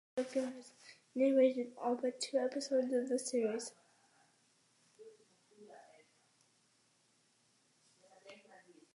Strong's 0.17 0.33
character 0.41 0.55
has 0.57 0.71
narrated 1.13 1.73
all 1.77 1.93
but 1.95 2.19
two 2.19 2.37
episodes 2.39 2.91
of 2.91 3.07
the 3.07 3.19
series. 3.19 3.71